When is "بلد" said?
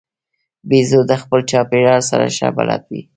2.57-2.83